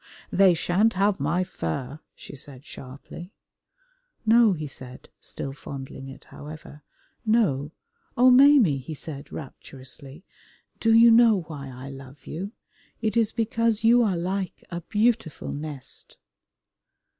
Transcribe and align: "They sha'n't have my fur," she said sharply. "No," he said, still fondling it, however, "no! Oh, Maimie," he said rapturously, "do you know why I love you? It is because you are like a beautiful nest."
"They 0.31 0.55
sha'n't 0.55 0.93
have 0.93 1.19
my 1.19 1.43
fur," 1.43 1.99
she 2.15 2.35
said 2.35 2.65
sharply. 2.65 3.33
"No," 4.25 4.53
he 4.53 4.65
said, 4.65 5.09
still 5.19 5.53
fondling 5.53 6.07
it, 6.07 6.23
however, 6.23 6.81
"no! 7.23 7.69
Oh, 8.17 8.31
Maimie," 8.31 8.79
he 8.79 8.95
said 8.95 9.31
rapturously, 9.31 10.25
"do 10.79 10.91
you 10.95 11.11
know 11.11 11.41
why 11.41 11.69
I 11.71 11.91
love 11.91 12.25
you? 12.25 12.51
It 12.99 13.15
is 13.15 13.31
because 13.31 13.83
you 13.83 14.01
are 14.01 14.17
like 14.17 14.63
a 14.71 14.81
beautiful 14.81 15.51
nest." 15.51 16.17